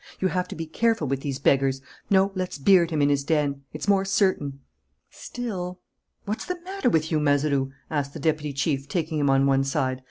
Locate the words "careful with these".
0.65-1.37